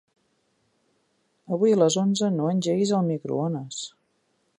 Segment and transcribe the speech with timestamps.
[1.57, 3.83] Avui a les onze no engeguis el microones.